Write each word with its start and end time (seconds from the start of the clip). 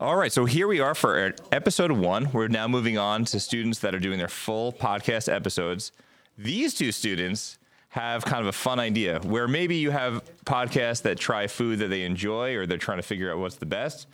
All 0.00 0.14
right, 0.14 0.30
so 0.30 0.44
here 0.44 0.68
we 0.68 0.78
are 0.78 0.94
for 0.94 1.34
episode 1.50 1.90
one. 1.90 2.30
We're 2.30 2.46
now 2.46 2.68
moving 2.68 2.98
on 2.98 3.24
to 3.24 3.40
students 3.40 3.80
that 3.80 3.96
are 3.96 3.98
doing 3.98 4.16
their 4.16 4.28
full 4.28 4.72
podcast 4.72 5.28
episodes. 5.28 5.90
These 6.36 6.74
two 6.74 6.92
students 6.92 7.58
have 7.88 8.24
kind 8.24 8.40
of 8.40 8.46
a 8.46 8.52
fun 8.52 8.78
idea 8.78 9.18
where 9.24 9.48
maybe 9.48 9.74
you 9.74 9.90
have 9.90 10.22
podcasts 10.44 11.02
that 11.02 11.18
try 11.18 11.48
food 11.48 11.80
that 11.80 11.88
they 11.88 12.04
enjoy 12.04 12.54
or 12.54 12.64
they're 12.64 12.78
trying 12.78 12.98
to 12.98 13.02
figure 13.02 13.32
out 13.32 13.38
what's 13.38 13.56
the 13.56 13.66
best. 13.66 14.06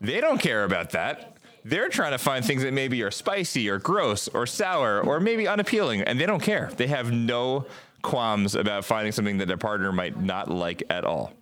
They 0.00 0.20
don't 0.20 0.38
care 0.38 0.62
about 0.62 0.90
that. 0.90 1.38
They're 1.64 1.88
trying 1.88 2.12
to 2.12 2.18
find 2.18 2.44
things 2.44 2.62
that 2.62 2.72
maybe 2.72 3.02
are 3.02 3.10
spicy 3.10 3.68
or 3.68 3.80
gross 3.80 4.28
or 4.28 4.46
sour 4.46 5.00
or 5.00 5.18
maybe 5.18 5.48
unappealing, 5.48 6.02
and 6.02 6.20
they 6.20 6.26
don't 6.26 6.44
care. 6.44 6.70
They 6.76 6.86
have 6.86 7.10
no 7.10 7.66
qualms 8.02 8.54
about 8.54 8.84
finding 8.84 9.10
something 9.10 9.38
that 9.38 9.48
their 9.48 9.56
partner 9.56 9.90
might 9.90 10.16
not 10.16 10.48
like 10.48 10.84
at 10.90 11.04
all. 11.04 11.32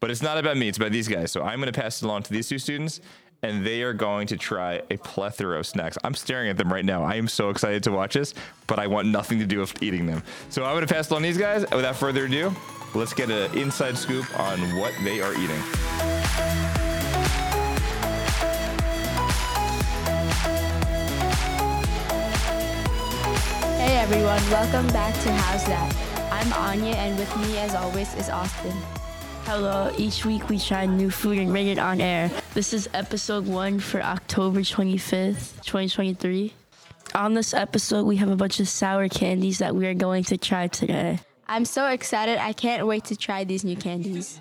But 0.00 0.10
it's 0.10 0.22
not 0.22 0.36
about 0.36 0.56
me, 0.56 0.68
it's 0.68 0.78
about 0.78 0.92
these 0.92 1.08
guys. 1.08 1.32
So 1.32 1.42
I'm 1.42 1.58
going 1.58 1.72
to 1.72 1.80
pass 1.80 2.02
it 2.02 2.04
along 2.06 2.24
to 2.24 2.32
these 2.32 2.48
two 2.48 2.58
students, 2.58 3.00
and 3.42 3.64
they 3.64 3.82
are 3.82 3.92
going 3.92 4.26
to 4.28 4.36
try 4.36 4.82
a 4.90 4.96
plethora 4.96 5.58
of 5.58 5.66
snacks. 5.66 5.98
I'm 6.04 6.14
staring 6.14 6.48
at 6.48 6.56
them 6.56 6.72
right 6.72 6.84
now. 6.84 7.04
I 7.04 7.14
am 7.14 7.28
so 7.28 7.50
excited 7.50 7.82
to 7.84 7.92
watch 7.92 8.14
this, 8.14 8.34
but 8.66 8.78
I 8.78 8.86
want 8.86 9.08
nothing 9.08 9.38
to 9.38 9.46
do 9.46 9.60
with 9.60 9.82
eating 9.82 10.06
them. 10.06 10.22
So 10.48 10.64
I'm 10.64 10.80
to 10.80 10.86
pass 10.86 11.10
on 11.12 11.22
these 11.22 11.38
guys. 11.38 11.62
Without 11.70 11.96
further 11.96 12.24
ado, 12.24 12.54
let's 12.94 13.12
get 13.12 13.30
an 13.30 13.56
inside 13.56 13.96
scoop 13.96 14.26
on 14.38 14.58
what 14.78 14.92
they 15.04 15.20
are 15.20 15.32
eating. 15.34 15.60
Hey 23.78 23.98
everyone, 23.98 24.42
welcome 24.50 24.86
back 24.88 25.14
to 25.22 25.32
How's 25.32 25.64
That? 25.66 25.92
I'm 26.32 26.46
Aanya, 26.48 26.94
and 26.94 27.18
with 27.18 27.34
me, 27.38 27.58
as 27.58 27.74
always, 27.74 28.12
is 28.14 28.28
Austin. 28.28 28.74
Hello, 29.46 29.92
each 29.96 30.24
week 30.24 30.48
we 30.48 30.58
try 30.58 30.86
new 30.86 31.08
food 31.08 31.38
and 31.38 31.52
rate 31.52 31.68
it 31.68 31.78
on 31.78 32.00
air. 32.00 32.32
This 32.54 32.72
is 32.72 32.88
episode 32.92 33.46
one 33.46 33.78
for 33.78 34.02
October 34.02 34.58
25th, 34.58 35.62
2023. 35.62 36.52
On 37.14 37.32
this 37.32 37.54
episode, 37.54 38.06
we 38.06 38.16
have 38.16 38.28
a 38.28 38.34
bunch 38.34 38.58
of 38.58 38.68
sour 38.68 39.08
candies 39.08 39.58
that 39.58 39.76
we 39.76 39.86
are 39.86 39.94
going 39.94 40.24
to 40.24 40.36
try 40.36 40.66
today. 40.66 41.20
I'm 41.46 41.64
so 41.64 41.86
excited, 41.86 42.38
I 42.38 42.54
can't 42.54 42.88
wait 42.88 43.04
to 43.04 43.16
try 43.16 43.44
these 43.44 43.62
new 43.62 43.76
candies. 43.76 44.40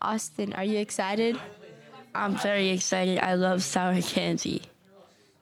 Austin, 0.00 0.52
are 0.52 0.62
you 0.62 0.78
excited? 0.78 1.36
I'm 2.14 2.36
very 2.36 2.68
excited. 2.68 3.18
I 3.18 3.34
love 3.34 3.60
sour 3.64 4.00
candy. 4.02 4.62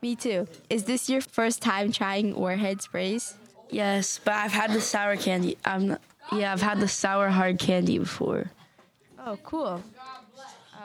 Me 0.00 0.16
too. 0.16 0.48
Is 0.70 0.84
this 0.84 1.10
your 1.10 1.20
first 1.20 1.60
time 1.60 1.92
trying 1.92 2.34
Warhead 2.34 2.80
sprays? 2.80 3.34
Yes, 3.68 4.18
but 4.24 4.32
I've 4.32 4.52
had 4.52 4.72
the 4.72 4.80
sour 4.80 5.16
candy. 5.16 5.58
I'm 5.66 5.98
yeah, 6.32 6.52
I've 6.52 6.62
had 6.62 6.80
the 6.80 6.88
sour 6.88 7.28
hard 7.28 7.58
candy 7.58 7.98
before. 7.98 8.50
Oh, 9.18 9.38
cool. 9.42 9.82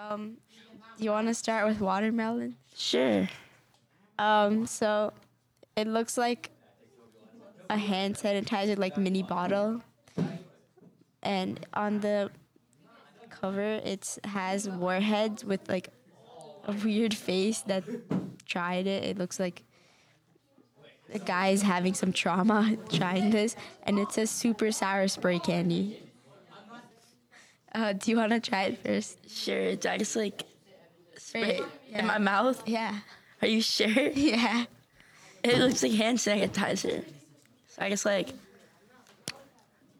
Um, 0.09 0.37
do 0.97 1.03
you 1.03 1.11
want 1.11 1.27
to 1.27 1.33
start 1.33 1.67
with 1.67 1.79
watermelon? 1.79 2.55
Sure. 2.75 3.27
Um, 4.19 4.65
so 4.65 5.13
it 5.75 5.87
looks 5.87 6.17
like 6.17 6.51
a 7.69 7.77
hand 7.77 8.15
sanitizer, 8.15 8.77
like 8.77 8.97
mini 8.97 9.23
bottle, 9.23 9.81
and 11.21 11.65
on 11.73 11.99
the 11.99 12.29
cover 13.29 13.61
it 13.83 14.17
has 14.23 14.69
warheads 14.69 15.43
with 15.43 15.67
like 15.67 15.89
a 16.65 16.73
weird 16.85 17.13
face 17.13 17.61
that 17.61 17.83
tried 18.45 18.87
it. 18.87 19.03
It 19.03 19.17
looks 19.17 19.39
like 19.39 19.63
the 21.13 21.19
guy 21.19 21.49
is 21.49 21.61
having 21.61 21.93
some 21.93 22.11
trauma 22.11 22.75
trying 22.91 23.29
this, 23.29 23.55
and 23.83 23.99
it 23.99 24.11
says 24.11 24.29
super 24.29 24.71
sour 24.71 25.07
spray 25.07 25.39
candy. 25.39 25.99
Uh, 27.73 27.93
do 27.93 28.11
you 28.11 28.17
want 28.17 28.31
to 28.31 28.39
try 28.39 28.63
it 28.63 28.77
first? 28.83 29.17
Sure. 29.29 29.75
Do 29.75 29.89
I 29.89 29.97
just 29.97 30.15
like 30.15 30.43
spray 31.17 31.57
it 31.57 31.63
Yeah. 31.89 31.99
in 31.99 32.05
my 32.07 32.17
mouth? 32.19 32.61
Yeah. 32.67 32.99
Are 33.41 33.47
you 33.47 33.61
sure? 33.61 33.87
Yeah. 34.15 34.65
It 35.43 35.57
looks 35.57 35.83
like 35.83 35.91
hand 35.91 36.19
sanitizer. 36.19 37.03
So 37.67 37.81
I 37.81 37.89
just 37.89 38.05
like, 38.05 38.29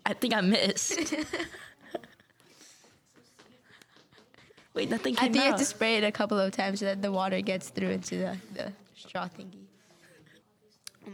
I 0.05 0.13
think 0.13 0.33
I 0.33 0.41
missed. 0.41 1.13
Wait, 4.73 4.89
nothing 4.89 5.15
came 5.15 5.29
I 5.29 5.31
think 5.31 5.43
you 5.43 5.49
have 5.51 5.59
to 5.59 5.65
spray 5.65 5.97
it 5.97 6.03
a 6.03 6.11
couple 6.11 6.39
of 6.39 6.51
times 6.51 6.79
so 6.79 6.85
that 6.85 7.01
the 7.01 7.11
water 7.11 7.41
gets 7.41 7.69
through 7.69 7.89
into 7.89 8.15
the, 8.17 8.37
the 8.53 8.71
straw 8.95 9.27
thingy. 9.27 9.65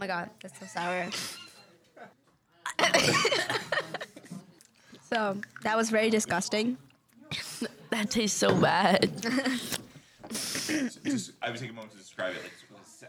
my 0.00 0.06
god, 0.06 0.30
that's 0.40 0.58
so 0.58 0.64
sour. 0.64 1.10
so 5.12 5.36
that 5.62 5.76
was 5.76 5.90
very 5.90 6.08
disgusting. 6.08 6.78
that 7.90 8.10
tastes 8.10 8.38
so 8.38 8.58
bad. 8.58 9.10
Just, 10.30 11.32
I 11.42 11.50
would 11.50 11.60
take 11.60 11.68
a 11.68 11.74
moment 11.74 11.92
to 11.92 11.98
describe 11.98 12.32
it. 12.32 12.40
Like, 12.42 12.54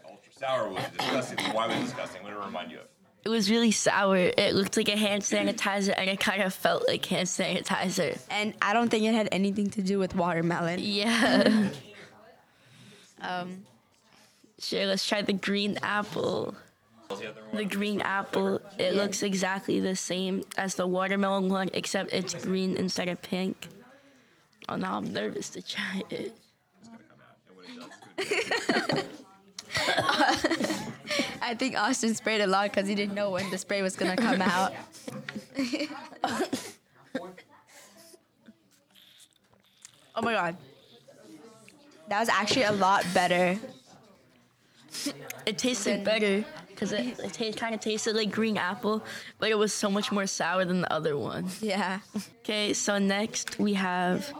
ultra 0.05 0.33
sour 0.33 0.67
was 0.67 0.83
disgusting. 0.97 1.37
Why 1.53 1.67
was 1.67 1.77
it 1.77 1.83
disgusting? 1.83 2.23
What 2.23 2.31
did 2.31 2.39
it 2.39 2.45
remind 2.45 2.71
you 2.71 2.79
of? 2.79 2.87
It 3.23 3.29
was 3.29 3.49
really 3.49 3.71
sour. 3.71 4.17
It 4.17 4.53
looked 4.53 4.75
like 4.75 4.89
a 4.89 4.97
hand 4.97 5.23
sanitizer, 5.23 5.93
and 5.95 6.09
it 6.09 6.19
kind 6.19 6.41
of 6.41 6.53
felt 6.53 6.85
like 6.89 7.05
hand 7.05 7.29
sanitizer. 7.29 8.19
And 8.29 8.53
I 8.61 8.73
don't 8.73 8.89
think 8.89 9.05
it 9.05 9.13
had 9.13 9.29
anything 9.31 9.69
to 9.69 9.81
do 9.81 9.97
with 9.97 10.13
watermelon. 10.13 10.79
Yeah. 10.81 11.69
Um, 13.21 13.63
sure, 14.59 14.87
let's 14.87 15.07
try 15.07 15.21
the 15.21 15.31
green 15.31 15.77
apple. 15.83 16.53
The 17.53 17.65
green 17.65 18.01
apple, 18.01 18.61
it 18.77 18.93
looks 18.93 19.23
exactly 19.23 19.79
the 19.79 19.95
same 19.95 20.43
as 20.57 20.75
the 20.75 20.87
watermelon 20.87 21.49
one, 21.49 21.69
except 21.73 22.13
it's 22.13 22.33
green 22.33 22.75
instead 22.77 23.07
of 23.07 23.21
pink. 23.21 23.67
Oh, 24.69 24.75
now 24.75 24.97
I'm 24.97 25.11
nervous 25.11 25.49
to 25.51 25.61
try 25.61 26.03
it. 26.09 26.35
I 31.41 31.55
think 31.55 31.77
Austin 31.77 32.13
sprayed 32.15 32.41
a 32.41 32.47
lot 32.47 32.71
because 32.71 32.87
he 32.87 32.95
didn't 32.95 33.15
know 33.15 33.31
when 33.31 33.49
the 33.49 33.57
spray 33.57 33.81
was 33.81 33.95
gonna 33.95 34.15
come 34.15 34.41
out. 34.41 34.73
oh 40.15 40.21
my 40.21 40.33
god. 40.33 40.57
That 42.07 42.19
was 42.19 42.29
actually 42.29 42.63
a 42.63 42.71
lot 42.71 43.05
better. 43.13 43.59
It 45.45 45.57
tasted 45.57 46.03
better 46.03 46.45
because 46.81 46.93
it, 46.93 47.19
it 47.19 47.33
ta- 47.33 47.59
kind 47.59 47.75
of 47.75 47.79
tasted 47.81 48.15
like 48.15 48.31
green 48.31 48.57
apple, 48.57 49.03
but 49.37 49.51
it 49.51 49.57
was 49.57 49.71
so 49.71 49.87
much 49.87 50.11
more 50.11 50.25
sour 50.25 50.65
than 50.65 50.81
the 50.81 50.91
other 50.91 51.15
one. 51.15 51.45
Yeah. 51.61 51.99
Okay, 52.39 52.73
so 52.73 52.97
next 52.97 53.59
we 53.59 53.73
have 53.75 54.33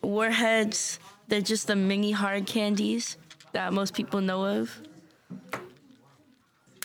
Warheads. 0.00 1.00
They're 1.26 1.40
just 1.40 1.66
the 1.66 1.74
mini 1.74 2.12
hard 2.12 2.46
candies 2.46 3.16
that 3.50 3.72
most 3.72 3.94
people 3.94 4.20
know 4.20 4.44
of. 4.46 4.78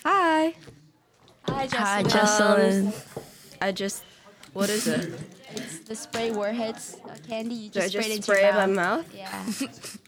Hi. 0.04 0.56
Hi, 1.48 1.68
Hi, 1.72 2.04
Jesselyn. 2.04 2.88
Jesselyn. 2.92 3.22
I 3.62 3.72
just, 3.72 4.04
what 4.54 4.72
is 4.72 4.88
it? 4.88 5.14
It's 5.54 5.80
the 5.82 5.96
spray 5.96 6.32
warheads 6.32 6.98
uh, 7.06 7.16
candy. 7.28 7.54
You 7.54 7.70
Do 7.70 7.82
I 7.82 7.88
just, 7.88 7.94
spray 7.94 8.06
it 8.06 8.08
just 8.08 8.12
into 8.16 8.24
spray 8.24 8.42
your 8.42 8.50
it 8.50 8.64
in 8.64 8.76
my 8.76 8.82
mouth. 8.82 9.14
mouth? 9.14 10.00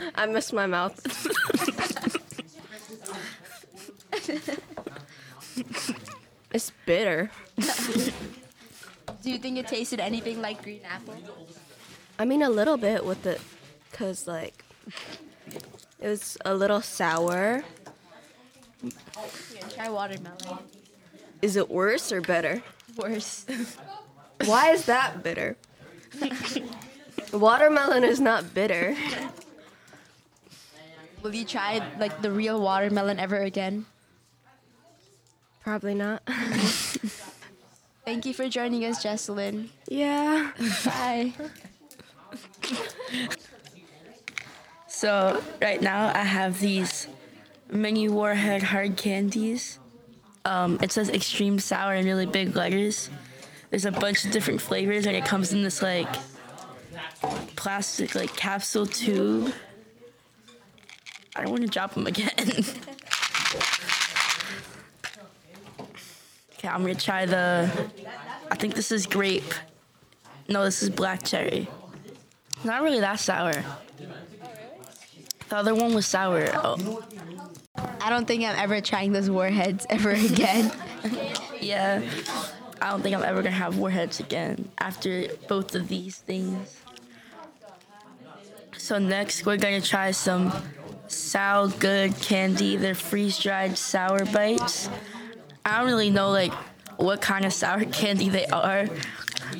Yeah. 0.00 0.10
I 0.14 0.26
missed 0.26 0.54
my 0.54 0.66
mouth. 0.66 1.70
it's 6.52 6.72
bitter. 6.86 7.30
Do 9.22 9.30
you 9.30 9.38
think 9.38 9.58
it 9.58 9.68
tasted 9.68 10.00
anything 10.00 10.40
like 10.40 10.62
green 10.62 10.80
apple? 10.88 11.16
I 12.18 12.24
mean, 12.24 12.42
a 12.42 12.50
little 12.50 12.76
bit 12.76 13.04
with 13.04 13.26
it, 13.26 13.40
cause 13.92 14.26
like 14.26 14.64
it 16.00 16.08
was 16.08 16.36
a 16.44 16.54
little 16.54 16.80
sour. 16.80 17.64
Here, 18.82 19.62
try 19.74 19.88
watermelon. 19.88 20.58
Is 21.40 21.56
it 21.56 21.70
worse 21.70 22.12
or 22.12 22.20
better? 22.20 22.62
Worse. 22.96 23.46
Why 24.44 24.70
is 24.70 24.86
that 24.86 25.22
bitter? 25.22 25.56
Watermelon 27.32 28.04
is 28.04 28.20
not 28.20 28.54
bitter. 28.54 28.96
Will 31.22 31.34
you 31.34 31.44
try 31.44 31.82
like 31.98 32.20
the 32.20 32.30
real 32.30 32.60
watermelon 32.60 33.18
ever 33.18 33.40
again? 33.40 33.86
Probably 35.64 35.94
not. 35.94 36.22
Thank 38.04 38.26
you 38.26 38.34
for 38.34 38.48
joining 38.48 38.84
us, 38.84 39.02
Jesselyn. 39.02 39.68
yeah. 39.88 40.52
Bye. 40.84 41.32
So 44.86 45.42
right 45.60 45.82
now 45.82 46.12
I 46.14 46.22
have 46.22 46.60
these 46.60 47.08
mini 47.68 48.08
Warhead 48.08 48.62
hard 48.62 48.96
candies. 48.96 49.78
Um, 50.44 50.78
it 50.80 50.92
says 50.92 51.10
extreme 51.10 51.58
sour 51.58 51.94
in 51.94 52.06
really 52.06 52.26
big 52.26 52.54
letters. 52.54 53.10
There's 53.70 53.84
a 53.84 53.90
bunch 53.90 54.24
of 54.24 54.30
different 54.30 54.60
flavors, 54.62 55.04
and 55.06 55.16
it 55.16 55.24
comes 55.24 55.52
in 55.52 55.62
this 55.64 55.82
like 55.82 56.08
plastic 57.56 58.14
like 58.14 58.34
capsule 58.36 58.86
tube. 58.86 59.52
I 61.34 61.42
don't 61.42 61.50
want 61.50 61.62
to 61.62 61.68
drop 61.68 61.92
them 61.94 62.06
again. 62.06 62.30
okay, 66.64 66.74
I'm 66.74 66.80
gonna 66.82 66.94
try 66.94 67.26
the. 67.26 67.70
I 68.50 68.56
think 68.56 68.74
this 68.74 68.90
is 68.90 69.06
grape. 69.06 69.52
No, 70.48 70.64
this 70.64 70.82
is 70.82 70.90
black 70.90 71.22
cherry. 71.22 71.68
Not 72.64 72.82
really 72.82 73.00
that 73.00 73.20
sour. 73.20 73.64
The 75.48 75.56
other 75.56 75.74
one 75.74 75.94
was 75.94 76.06
sour. 76.06 76.48
Oh, 76.54 77.02
I 78.00 78.08
don't 78.10 78.26
think 78.26 78.44
I'm 78.44 78.56
ever 78.56 78.80
trying 78.80 79.12
those 79.12 79.28
warheads 79.30 79.86
ever 79.90 80.10
again. 80.30 80.72
yeah. 81.60 82.02
I 82.80 82.90
don't 82.90 83.02
think 83.02 83.14
I'm 83.14 83.22
ever 83.22 83.42
gonna 83.42 83.54
have 83.54 83.78
warheads 83.78 84.20
again 84.20 84.70
after 84.78 85.28
both 85.48 85.74
of 85.74 85.88
these 85.88 86.16
things. 86.18 86.80
So 88.76 88.98
next 88.98 89.46
we're 89.46 89.56
gonna 89.56 89.80
try 89.80 90.10
some 90.10 90.52
Sal 91.08 91.68
Good 91.68 92.16
candy. 92.20 92.76
They're 92.76 92.94
freeze 92.94 93.38
dried 93.38 93.76
sour 93.78 94.24
bites. 94.26 94.88
I 95.64 95.78
don't 95.78 95.86
really 95.86 96.10
know 96.10 96.30
like 96.30 96.52
what 96.96 97.20
kind 97.20 97.44
of 97.44 97.52
sour 97.52 97.84
candy 98.00 98.28
they 98.28 98.46
are, 98.46 98.86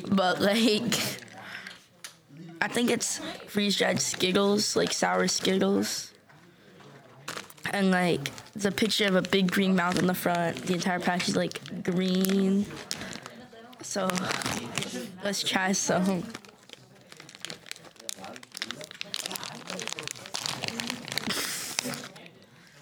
but 0.09 0.39
like 0.41 0.93
I 2.61 2.67
think 2.67 2.89
it's 2.89 3.19
freeze 3.47 3.77
dried 3.77 3.99
Skittles, 4.01 4.75
like 4.75 4.93
sour 4.93 5.27
Skittles. 5.27 6.11
And 7.71 7.91
like 7.91 8.31
it's 8.55 8.65
a 8.65 8.71
picture 8.71 9.05
of 9.05 9.15
a 9.15 9.21
big 9.21 9.51
green 9.51 9.75
mouth 9.75 9.97
on 9.99 10.07
the 10.07 10.13
front. 10.13 10.57
The 10.65 10.75
entire 10.75 10.99
package 10.99 11.29
is 11.29 11.35
like 11.35 11.83
green. 11.83 12.65
So 13.81 14.09
let's 15.23 15.43
try 15.43 15.71
some. 15.71 16.23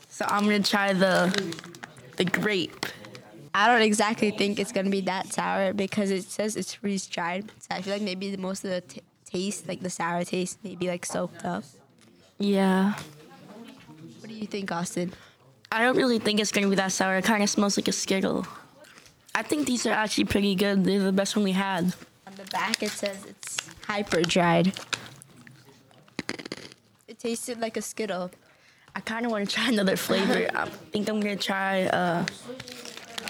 So 0.09 0.25
I'm 0.29 0.43
gonna 0.43 0.61
try 0.61 0.93
the 0.93 1.55
the 2.17 2.25
grape. 2.25 2.85
I 3.55 3.67
don't 3.67 3.81
exactly 3.83 4.31
think 4.31 4.59
it's 4.59 4.71
gonna 4.71 4.89
be 4.89 5.01
that 5.01 5.31
sour 5.31 5.73
because 5.73 6.09
it 6.09 6.23
says 6.23 6.55
it's 6.55 6.73
freeze 6.73 7.05
dried. 7.05 7.51
So 7.59 7.67
I 7.71 7.81
feel 7.81 7.93
like 7.93 8.01
maybe 8.01 8.31
the 8.31 8.41
most 8.41 8.63
of 8.63 8.71
the 8.71 8.81
t- 8.81 9.01
taste, 9.25 9.67
like 9.67 9.81
the 9.81 9.89
sour 9.89 10.23
taste, 10.23 10.57
maybe 10.63 10.87
like 10.87 11.05
soaked 11.05 11.45
up. 11.45 11.63
Yeah. 12.39 12.93
What 14.19 14.29
do 14.29 14.33
you 14.33 14.47
think, 14.47 14.71
Austin? 14.71 15.13
I 15.71 15.81
don't 15.83 15.95
really 15.95 16.19
think 16.19 16.39
it's 16.39 16.51
gonna 16.51 16.69
be 16.69 16.75
that 16.75 16.91
sour. 16.91 17.17
It 17.17 17.25
kind 17.25 17.43
of 17.43 17.49
smells 17.49 17.77
like 17.77 17.87
a 17.87 17.91
Skittle. 17.91 18.47
I 19.35 19.43
think 19.43 19.67
these 19.67 19.85
are 19.85 19.91
actually 19.91 20.25
pretty 20.25 20.55
good. 20.55 20.83
They're 20.83 20.99
the 20.99 21.11
best 21.11 21.35
one 21.35 21.43
we 21.43 21.51
had. 21.51 21.95
On 22.27 22.33
the 22.35 22.45
back 22.51 22.81
it 22.81 22.89
says 22.91 23.23
it's 23.25 23.57
hyper 23.87 24.21
dried. 24.21 24.73
It 27.07 27.19
tasted 27.19 27.59
like 27.59 27.77
a 27.77 27.81
Skittle. 27.81 28.31
I 28.95 28.99
kind 28.99 29.25
of 29.25 29.31
want 29.31 29.49
to 29.49 29.55
try 29.55 29.69
another 29.69 29.95
flavor. 29.95 30.47
I 30.55 30.65
think 30.91 31.09
I'm 31.09 31.19
gonna 31.19 31.35
try 31.35 31.83
uh, 31.85 32.25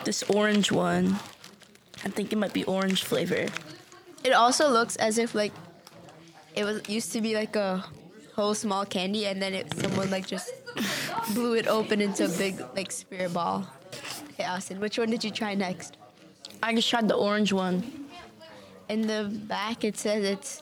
this 0.05 0.23
orange 0.23 0.71
one. 0.71 1.17
I 2.05 2.09
think 2.09 2.33
it 2.33 2.37
might 2.37 2.53
be 2.53 2.63
orange 2.65 3.03
flavor. 3.03 3.47
It 4.23 4.31
also 4.31 4.69
looks 4.69 4.95
as 4.97 5.17
if 5.17 5.35
like 5.35 5.53
it 6.55 6.63
was 6.63 6.87
used 6.87 7.11
to 7.13 7.21
be 7.21 7.35
like 7.35 7.55
a 7.55 7.83
whole 8.35 8.53
small 8.53 8.85
candy 8.85 9.25
and 9.25 9.41
then 9.41 9.53
it 9.53 9.73
someone 9.75 10.09
like 10.09 10.25
just 10.27 10.51
blew 11.33 11.53
it 11.55 11.67
open 11.67 12.01
into 12.01 12.25
a 12.25 12.29
big 12.29 12.59
like 12.75 12.91
spear 12.91 13.29
ball. 13.29 13.67
Okay, 14.31 14.45
Austin, 14.45 14.79
which 14.79 14.97
one 14.97 15.09
did 15.09 15.23
you 15.23 15.31
try 15.31 15.53
next? 15.55 15.97
I 16.61 16.73
just 16.73 16.89
tried 16.89 17.07
the 17.07 17.15
orange 17.15 17.53
one. 17.53 18.07
In 18.89 19.07
the 19.07 19.29
back 19.31 19.83
it 19.83 19.97
says 19.97 20.23
it's 20.23 20.61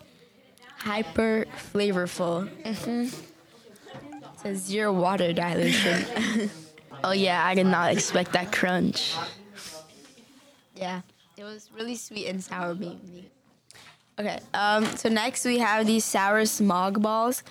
hyper 0.78 1.46
flavorful. 1.74 2.50
Mm-hmm. 2.64 3.02
It 3.02 4.40
says 4.40 4.60
zero 4.60 4.92
water 4.92 5.34
dilution. 5.34 6.50
Oh 7.04 7.12
yeah, 7.12 7.44
I 7.46 7.56
did 7.56 7.66
not 7.66 7.92
expect 7.92 8.34
that 8.34 8.52
crunch. 8.52 9.16
yeah, 10.76 11.02
it 11.38 11.44
was 11.44 11.70
really 11.76 11.96
sweet 11.96 12.28
and 12.28 12.44
sour 12.44 12.76
maybe. 12.76 13.30
Okay, 14.20 14.40
um, 14.54 14.86
so 14.98 15.10
next 15.10 15.46
we 15.46 15.58
have 15.60 15.86
these 15.88 16.06
sour 16.06 16.46
smog 16.46 17.02
balls. 17.02 17.44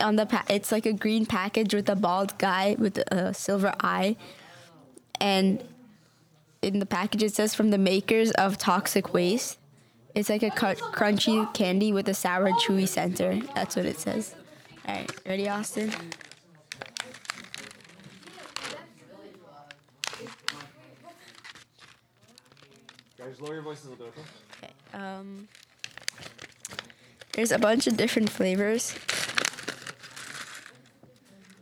On 0.00 0.16
the 0.16 0.24
pa- 0.24 0.46
it's 0.48 0.72
like 0.72 0.86
a 0.86 0.94
green 0.94 1.26
package 1.26 1.74
with 1.74 1.88
a 1.90 1.96
bald 1.96 2.36
guy 2.38 2.74
with 2.78 2.96
a 3.12 3.34
silver 3.34 3.74
eye, 3.80 4.16
and 5.20 5.62
in 6.62 6.78
the 6.78 6.86
package 6.86 7.22
it 7.22 7.34
says 7.34 7.54
from 7.54 7.70
the 7.70 7.78
makers 7.78 8.30
of 8.32 8.56
Toxic 8.56 9.12
Waste. 9.12 9.58
It's 10.14 10.28
like 10.28 10.42
a 10.42 10.50
cr- 10.50 10.82
crunchy 10.92 11.52
candy 11.54 11.92
with 11.92 12.08
a 12.08 12.14
sour, 12.14 12.50
chewy 12.52 12.88
center. 12.88 13.38
That's 13.54 13.76
what 13.76 13.84
it 13.86 13.98
says. 13.98 14.34
All 14.88 14.94
right, 14.94 15.10
ready, 15.24 15.48
Austin? 15.48 15.92
Guys, 23.20 23.38
lower 23.38 23.52
your 23.52 23.62
voices 23.62 23.84
a 23.86 23.90
little 23.90 24.06
bit, 24.06 24.14
okay? 24.16 24.72
Okay. 24.94 25.04
Um, 25.04 25.46
there's 27.34 27.52
a 27.52 27.58
bunch 27.58 27.86
of 27.86 27.98
different 27.98 28.30
flavors. 28.30 28.94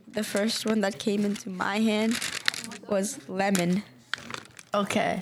The 0.07 0.23
first 0.23 0.65
one 0.65 0.79
that 0.81 0.99
came 0.99 1.25
into 1.25 1.49
my 1.49 1.79
hand 1.79 2.17
was 2.87 3.19
lemon. 3.27 3.83
Okay. 4.73 5.21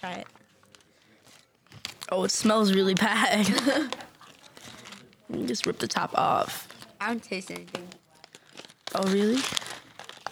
Try 0.00 0.12
it. 0.12 0.26
Oh, 2.10 2.24
it 2.24 2.30
smells 2.30 2.72
really 2.72 2.94
bad. 2.94 3.46
Let 5.28 5.38
me 5.38 5.46
just 5.46 5.66
rip 5.66 5.78
the 5.78 5.86
top 5.86 6.16
off. 6.18 6.66
I 6.98 7.08
don't 7.08 7.22
taste 7.22 7.50
anything. 7.50 7.88
Oh 8.94 9.02
really? 9.12 9.42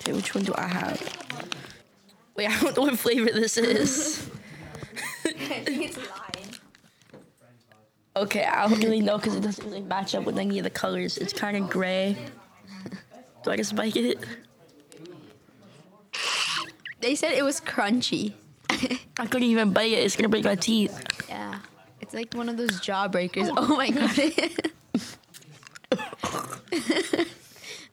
Okay, 0.01 0.15
which 0.15 0.35
one 0.35 0.45
do 0.45 0.55
I 0.57 0.67
have? 0.67 1.20
Wait, 2.41 2.49
I 2.51 2.59
don't 2.63 2.75
know 2.75 2.85
what 2.85 2.99
flavor 2.99 3.31
this 3.31 3.59
is. 3.59 4.31
I 5.27 5.61
think 5.61 5.85
it's 5.85 5.99
lime. 5.99 6.55
Okay, 8.17 8.45
I 8.45 8.67
don't 8.67 8.83
really 8.83 9.01
know 9.01 9.19
because 9.19 9.35
it 9.35 9.43
doesn't 9.43 9.63
really 9.63 9.83
match 9.83 10.15
up 10.15 10.25
with 10.25 10.39
any 10.39 10.57
of 10.57 10.65
the 10.65 10.71
colors. 10.71 11.19
It's 11.19 11.35
kind 11.35 11.55
of 11.59 11.69
gray. 11.69 12.17
Do 13.45 13.51
I 13.51 13.59
just 13.59 13.77
bite 13.77 13.95
it? 13.95 14.25
They 17.01 17.15
said 17.15 17.33
it 17.33 17.45
was 17.45 17.61
crunchy. 17.61 18.33
I 19.19 19.27
couldn't 19.27 19.43
even 19.43 19.75
bite 19.75 19.93
it. 19.93 19.99
It's 19.99 20.17
gonna 20.17 20.31
break 20.31 20.45
my 20.45 20.55
teeth. 20.55 20.99
Yeah. 21.29 21.59
It's 22.01 22.15
like 22.15 22.33
one 22.33 22.49
of 22.49 22.57
those 22.57 22.81
jawbreakers. 22.81 23.53
Oh 23.55 23.77
my 23.77 23.91
god. 23.91 24.17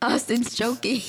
Austin's 0.00 0.54
joking. 0.54 1.02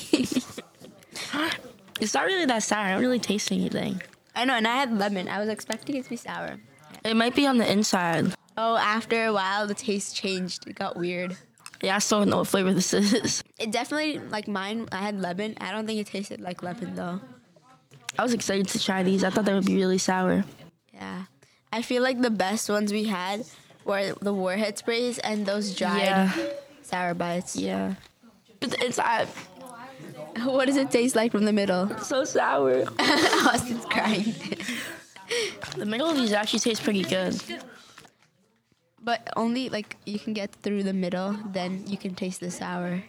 It's 2.00 2.14
not 2.14 2.24
really 2.26 2.46
that 2.46 2.62
sour. 2.62 2.86
I 2.86 2.92
don't 2.92 3.00
really 3.00 3.18
taste 3.18 3.52
anything. 3.52 4.00
I 4.34 4.44
know, 4.44 4.54
and 4.54 4.66
I 4.66 4.76
had 4.76 4.96
lemon. 4.96 5.28
I 5.28 5.38
was 5.38 5.48
expecting 5.48 5.96
it 5.96 6.04
to 6.04 6.10
be 6.10 6.16
sour. 6.16 6.58
It 7.04 7.14
might 7.16 7.34
be 7.34 7.46
on 7.46 7.58
the 7.58 7.70
inside. 7.70 8.34
Oh, 8.56 8.76
after 8.76 9.26
a 9.26 9.32
while, 9.32 9.66
the 9.66 9.74
taste 9.74 10.14
changed. 10.16 10.66
It 10.66 10.74
got 10.76 10.96
weird. 10.96 11.36
Yeah, 11.82 11.96
I 11.96 11.98
still 11.98 12.18
don't 12.20 12.28
know 12.30 12.38
what 12.38 12.46
flavor 12.48 12.72
this 12.74 12.92
is. 12.92 13.42
It 13.58 13.70
definitely 13.70 14.18
like 14.18 14.46
mine. 14.48 14.86
I 14.92 14.98
had 14.98 15.20
lemon. 15.20 15.56
I 15.60 15.72
don't 15.72 15.86
think 15.86 15.98
it 16.00 16.06
tasted 16.06 16.40
like 16.40 16.62
lemon 16.62 16.94
though. 16.94 17.20
I 18.18 18.22
was 18.22 18.34
excited 18.34 18.68
to 18.68 18.78
try 18.82 19.02
these. 19.02 19.24
I 19.24 19.30
thought 19.30 19.44
they 19.46 19.54
would 19.54 19.64
be 19.64 19.76
really 19.76 19.96
sour. 19.98 20.44
Yeah, 20.92 21.24
I 21.72 21.80
feel 21.82 22.02
like 22.02 22.20
the 22.20 22.30
best 22.30 22.68
ones 22.68 22.92
we 22.92 23.04
had 23.04 23.44
were 23.84 24.12
the 24.20 24.34
warhead 24.34 24.76
sprays 24.76 25.18
and 25.18 25.46
those 25.46 25.74
dried 25.74 26.02
Yeah. 26.02 26.32
sour 26.82 27.14
bites. 27.14 27.56
Yeah. 27.56 27.94
But 28.60 28.72
the 28.72 28.84
inside, 28.84 29.28
What 30.44 30.66
does 30.66 30.76
it 30.76 30.90
taste 30.90 31.16
like 31.16 31.32
from 31.32 31.44
the 31.44 31.52
middle? 31.52 31.88
so 31.98 32.24
sour. 32.24 32.84
Austin's 32.98 33.84
crying. 33.86 34.34
The 35.76 35.86
middle 35.86 36.08
of 36.08 36.16
these 36.16 36.32
actually 36.32 36.60
taste 36.60 36.82
pretty 36.82 37.02
good. 37.02 37.40
but 39.02 39.28
only 39.36 39.68
like 39.68 39.96
you 40.04 40.18
can 40.18 40.32
get 40.32 40.52
through 40.62 40.82
the 40.82 40.92
middle, 40.92 41.36
then 41.52 41.84
you 41.86 41.96
can 41.96 42.14
taste 42.14 42.40
the 42.40 42.50
sour. 42.50 43.02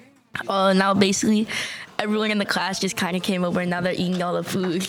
Oh, 0.47 0.71
now 0.73 0.93
basically 0.93 1.47
everyone 1.99 2.31
in 2.31 2.37
the 2.37 2.45
class 2.45 2.79
just 2.79 2.95
kind 2.97 3.15
of 3.17 3.23
came 3.23 3.43
over 3.43 3.59
and 3.61 3.69
now 3.69 3.81
they're 3.81 3.93
eating 3.93 4.21
all 4.21 4.33
the 4.33 4.43
food. 4.43 4.87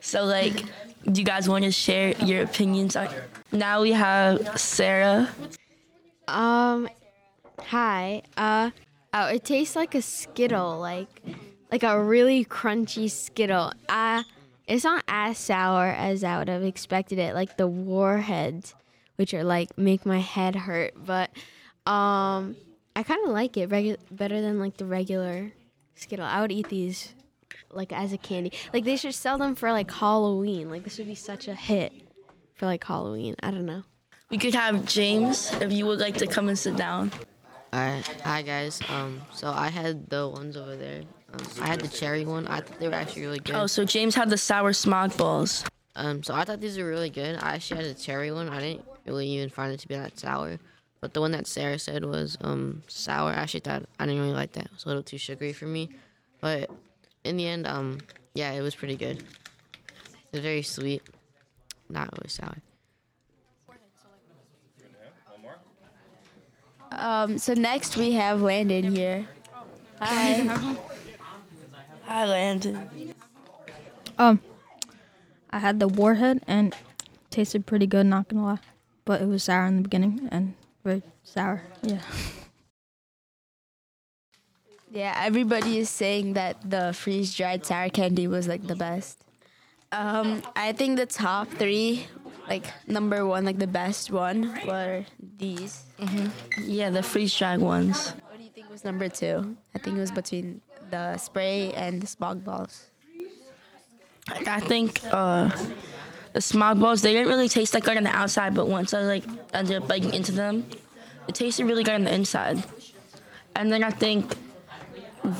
So, 0.00 0.24
like, 0.24 0.62
do 1.10 1.20
you 1.20 1.24
guys 1.24 1.48
want 1.48 1.64
to 1.64 1.70
share 1.72 2.12
your 2.24 2.42
opinions? 2.42 2.96
on 2.96 3.08
Now 3.52 3.82
we 3.82 3.92
have 3.92 4.58
Sarah. 4.60 5.30
Um, 6.28 6.88
hi. 7.58 8.22
Uh, 8.36 8.70
oh, 9.12 9.26
it 9.28 9.44
tastes 9.44 9.76
like 9.76 9.94
a 9.94 10.02
Skittle, 10.02 10.78
like 10.78 11.22
like 11.74 11.82
a 11.82 12.00
really 12.00 12.44
crunchy 12.44 13.10
Skittle. 13.10 13.72
Uh, 13.88 14.22
it's 14.68 14.84
not 14.84 15.02
as 15.08 15.36
sour 15.36 15.86
as 15.86 16.22
I 16.22 16.38
would 16.38 16.48
have 16.48 16.62
expected 16.62 17.18
it, 17.18 17.34
like 17.34 17.56
the 17.56 17.66
warheads, 17.66 18.76
which 19.16 19.34
are 19.34 19.42
like 19.42 19.76
make 19.76 20.06
my 20.06 20.20
head 20.20 20.54
hurt. 20.54 20.92
But 21.04 21.30
um, 21.84 22.54
I 22.94 23.02
kind 23.02 23.26
of 23.26 23.32
like 23.32 23.56
it 23.56 23.70
regu- 23.70 23.98
better 24.12 24.40
than 24.40 24.60
like 24.60 24.76
the 24.76 24.84
regular 24.84 25.50
Skittle. 25.96 26.24
I 26.24 26.40
would 26.42 26.52
eat 26.52 26.68
these 26.68 27.12
like 27.72 27.92
as 27.92 28.12
a 28.12 28.18
candy. 28.18 28.52
Like 28.72 28.84
they 28.84 28.94
should 28.94 29.16
sell 29.16 29.36
them 29.36 29.56
for 29.56 29.72
like 29.72 29.90
Halloween. 29.90 30.70
Like 30.70 30.84
this 30.84 30.98
would 30.98 31.08
be 31.08 31.16
such 31.16 31.48
a 31.48 31.56
hit 31.56 31.92
for 32.54 32.66
like 32.66 32.84
Halloween. 32.84 33.34
I 33.42 33.50
don't 33.50 33.66
know. 33.66 33.82
We 34.30 34.38
could 34.38 34.54
have 34.54 34.86
James 34.86 35.52
if 35.54 35.72
you 35.72 35.86
would 35.86 35.98
like 35.98 36.18
to 36.18 36.28
come 36.28 36.48
and 36.48 36.56
sit 36.56 36.76
down. 36.76 37.10
Alright, 37.74 38.06
hi 38.22 38.42
guys. 38.42 38.80
Um, 38.88 39.22
so 39.32 39.50
I 39.50 39.70
had 39.70 40.08
the 40.08 40.28
ones 40.28 40.56
over 40.56 40.76
there. 40.76 41.02
Um, 41.34 41.46
I 41.60 41.66
had 41.66 41.80
the 41.80 41.88
cherry 41.88 42.24
one. 42.24 42.46
I 42.46 42.60
thought 42.60 42.78
they 42.78 42.88
were 42.88 42.94
actually 42.94 43.22
really 43.22 43.40
good. 43.40 43.54
Oh, 43.54 43.66
so 43.66 43.84
James 43.84 44.14
had 44.14 44.30
the 44.30 44.38
sour 44.38 44.72
smog 44.72 45.16
balls. 45.16 45.64
Um, 45.96 46.22
so 46.22 46.34
I 46.34 46.44
thought 46.44 46.60
these 46.60 46.78
were 46.78 46.88
really 46.88 47.10
good. 47.10 47.36
I 47.36 47.54
actually 47.54 47.84
had 47.84 47.96
the 47.96 48.00
cherry 48.00 48.30
one. 48.30 48.48
I 48.48 48.60
didn't 48.60 48.84
really 49.06 49.28
even 49.28 49.48
find 49.48 49.72
it 49.72 49.80
to 49.80 49.88
be 49.88 49.94
that 49.94 50.18
sour. 50.18 50.58
But 51.00 51.12
the 51.12 51.20
one 51.20 51.32
that 51.32 51.46
Sarah 51.46 51.78
said 51.78 52.04
was 52.04 52.38
um, 52.40 52.82
sour. 52.88 53.30
I 53.30 53.34
actually 53.34 53.60
thought 53.60 53.84
I 53.98 54.06
didn't 54.06 54.20
really 54.20 54.32
like 54.32 54.52
that. 54.52 54.66
It 54.66 54.72
was 54.72 54.84
a 54.84 54.88
little 54.88 55.02
too 55.02 55.18
sugary 55.18 55.52
for 55.52 55.66
me. 55.66 55.90
But 56.40 56.70
in 57.24 57.36
the 57.36 57.46
end, 57.46 57.66
um, 57.66 57.98
yeah, 58.34 58.52
it 58.52 58.62
was 58.62 58.74
pretty 58.74 58.96
good. 58.96 59.22
It's 60.32 60.42
very 60.42 60.62
sweet, 60.62 61.02
not 61.88 62.10
really 62.12 62.28
sour. 62.28 62.56
Um, 66.90 67.38
so 67.38 67.54
next 67.54 67.96
we 67.96 68.12
have 68.12 68.40
Landon 68.40 68.94
here. 68.94 69.26
Hi. 70.00 70.76
Hi, 72.06 72.26
Landon. 72.26 73.14
Um, 74.18 74.40
I 75.50 75.58
had 75.58 75.80
the 75.80 75.88
warhead 75.88 76.42
and 76.46 76.72
it 76.72 77.30
tasted 77.30 77.66
pretty 77.66 77.86
good. 77.86 78.06
Not 78.06 78.28
gonna 78.28 78.44
lie, 78.44 78.58
but 79.04 79.22
it 79.22 79.26
was 79.26 79.44
sour 79.44 79.66
in 79.66 79.76
the 79.76 79.82
beginning 79.82 80.28
and 80.30 80.54
very 80.84 81.02
sour. 81.22 81.62
Yeah. 81.82 82.00
Yeah, 84.90 85.12
everybody 85.26 85.78
is 85.78 85.90
saying 85.90 86.34
that 86.34 86.70
the 86.70 86.92
freeze 86.92 87.34
dried 87.34 87.66
sour 87.66 87.88
candy 87.88 88.28
was 88.28 88.46
like 88.46 88.64
the 88.64 88.76
best. 88.76 89.18
Um, 89.90 90.40
I 90.54 90.70
think 90.70 90.98
the 90.98 91.06
top 91.06 91.48
three, 91.48 92.06
like 92.48 92.62
number 92.86 93.26
one, 93.26 93.44
like 93.44 93.58
the 93.58 93.66
best 93.66 94.12
one, 94.12 94.56
were 94.64 95.04
these. 95.36 95.82
Yeah, 96.62 96.90
the 96.90 97.02
freeze 97.02 97.36
dried 97.36 97.58
ones. 97.58 98.10
What 98.30 98.38
do 98.38 98.44
you 98.44 98.50
think 98.50 98.70
was 98.70 98.84
number 98.84 99.08
two? 99.08 99.56
I 99.74 99.80
think 99.80 99.96
it 99.96 100.00
was 100.00 100.12
between 100.12 100.60
the 100.94 101.16
spray 101.18 101.72
and 101.72 102.00
the 102.00 102.06
smog 102.06 102.44
balls. 102.44 102.86
I 104.56 104.60
think 104.60 105.00
uh, 105.10 105.50
the 106.32 106.40
smog 106.40 106.78
balls 106.80 107.02
they 107.02 107.12
didn't 107.12 107.28
really 107.28 107.48
taste 107.48 107.72
that 107.72 107.82
good 107.82 107.96
on 107.96 108.04
the 108.04 108.14
outside, 108.22 108.54
but 108.54 108.68
once 108.68 108.94
I 108.94 109.00
like 109.02 109.24
ended 109.52 109.76
up 109.82 109.88
biting 109.88 110.14
into 110.14 110.30
them, 110.32 110.64
it 111.28 111.34
tasted 111.34 111.64
really 111.66 111.82
good 111.82 111.94
on 111.94 112.04
the 112.04 112.14
inside. 112.14 112.62
And 113.56 113.72
then 113.72 113.82
I 113.82 113.90
think 113.90 114.34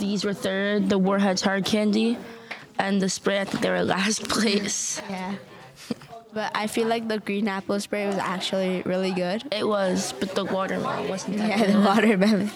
these 0.02 0.25
were 0.25 0.34
third, 0.34 0.88
the 0.88 0.99
Warheads 0.99 1.40
hard 1.42 1.64
candy, 1.64 2.18
and 2.78 3.00
the 3.00 3.08
spray. 3.08 3.40
I 3.40 3.44
think 3.44 3.62
they 3.62 3.70
were 3.70 3.84
last 3.96 4.28
place. 4.28 5.00
Yeah. 5.08 5.37
But 6.32 6.50
I 6.52 6.66
feel 6.66 6.88
like 6.88 7.06
the 7.06 7.20
green 7.20 7.46
apple 7.46 7.78
spray 7.78 8.06
was 8.08 8.16
actually 8.18 8.82
really 8.82 9.12
good. 9.12 9.44
It 9.52 9.68
was, 9.68 10.12
but 10.18 10.34
the 10.34 10.44
watermelon 10.44 11.08
wasn't 11.08 11.37
that 11.38 11.49
Yeah, 11.49 11.58
good. 11.66 11.75
the 11.76 11.80
watermelon. 11.80 12.50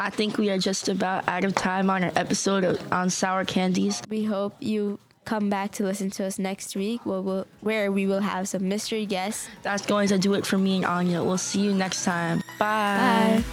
I 0.00 0.08
think 0.08 0.38
we 0.38 0.48
are 0.48 0.56
just 0.56 0.88
about 0.88 1.28
out 1.28 1.44
of 1.44 1.54
time 1.54 1.90
on 1.90 2.02
our 2.02 2.12
episode 2.16 2.64
of, 2.64 2.80
on 2.90 3.10
sour 3.10 3.44
candies. 3.44 4.00
We 4.08 4.24
hope 4.24 4.56
you 4.58 4.98
come 5.26 5.50
back 5.50 5.72
to 5.72 5.84
listen 5.84 6.08
to 6.12 6.24
us 6.24 6.38
next 6.38 6.74
week 6.74 7.04
where, 7.04 7.20
we'll, 7.20 7.46
where 7.60 7.92
we 7.92 8.06
will 8.06 8.20
have 8.20 8.48
some 8.48 8.66
mystery 8.66 9.04
guests. 9.04 9.46
That's 9.62 9.84
going 9.84 10.08
to 10.08 10.16
do 10.16 10.32
it 10.32 10.46
for 10.46 10.56
me 10.56 10.76
and 10.76 10.86
Aanya. 10.86 11.22
We'll 11.22 11.36
see 11.36 11.60
you 11.60 11.74
next 11.74 12.06
time. 12.06 12.38
Bye. 12.58 13.42
Bye. 13.42 13.44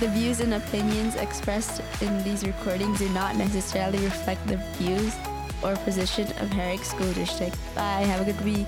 The 0.00 0.08
views 0.08 0.40
and 0.40 0.54
opinions 0.54 1.14
expressed 1.14 1.80
in 2.02 2.24
these 2.24 2.44
recordings 2.44 2.98
do 2.98 3.08
not 3.10 3.36
necessarily 3.36 3.98
reflect 3.98 4.44
the 4.48 4.56
views 4.78 5.14
or 5.62 5.76
position 5.76 6.26
of 6.40 6.50
Herricks 6.50 6.90
School 6.90 7.12
District. 7.12 7.56
Bye. 7.76 8.00
Have 8.00 8.26
a 8.26 8.32
good 8.32 8.44
week. 8.44 8.66